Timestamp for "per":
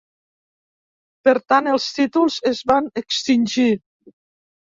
1.29-1.33